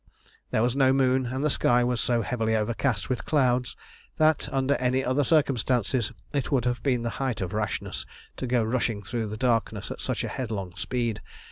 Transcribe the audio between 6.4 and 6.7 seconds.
would